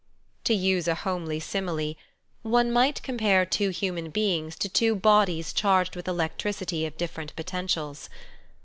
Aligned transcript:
To 0.45 0.55
use 0.55 0.87
a 0.87 0.95
homely 0.95 1.39
simile— 1.39 1.93
one 2.41 2.71
might 2.71 3.03
compare 3.03 3.45
two 3.45 3.69
human 3.69 4.09
beings 4.09 4.55
to 4.55 4.67
two 4.67 4.95
bodies 4.95 5.53
charged 5.53 5.95
with 5.95 6.07
electricity 6.07 6.87
of 6.87 6.97
different 6.97 7.35
potentials. 7.35 8.09